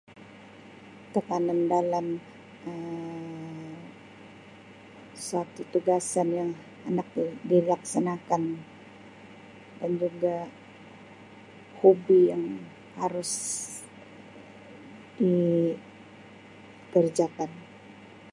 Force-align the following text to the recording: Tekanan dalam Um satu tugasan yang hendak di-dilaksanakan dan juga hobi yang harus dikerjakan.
Tekanan 1.13 1.59
dalam 1.73 2.07
Um 2.71 3.73
satu 5.29 5.61
tugasan 5.73 6.27
yang 6.39 6.51
hendak 6.89 7.07
di-dilaksanakan 7.49 8.43
dan 9.79 9.91
juga 10.03 10.37
hobi 11.85 12.19
yang 12.33 12.45
harus 12.99 13.33
dikerjakan. 15.21 17.51